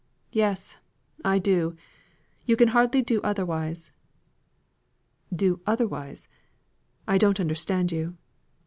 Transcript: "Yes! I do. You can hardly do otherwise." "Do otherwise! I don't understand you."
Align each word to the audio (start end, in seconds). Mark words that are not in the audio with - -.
"Yes! 0.31 0.79
I 1.23 1.37
do. 1.37 1.75
You 2.47 2.57
can 2.57 2.69
hardly 2.69 3.03
do 3.03 3.21
otherwise." 3.21 3.91
"Do 5.31 5.61
otherwise! 5.67 6.27
I 7.07 7.19
don't 7.19 7.39
understand 7.39 7.91
you." 7.91 8.17